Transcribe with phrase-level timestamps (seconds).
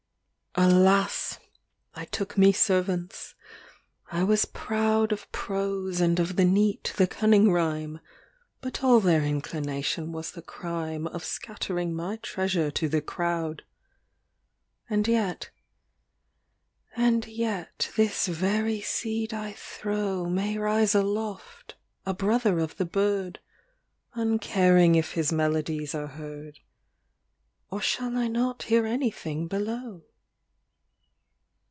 [0.53, 1.39] L Alas!
[1.93, 3.35] I took me servants:
[4.11, 8.01] I was proud Of prose and of the neat, the cunning rhyme,
[8.59, 13.63] But all their inclination was the crime Of scattering my treasure to the crowd.
[14.89, 21.75] LI And yet ŌĆö and yet this very seed I throw May rise aloft,
[22.05, 23.39] a brother of tho bird,
[24.15, 26.59] Uncaring if his melodies are heard
[27.69, 30.03] Or shall I not hear anything below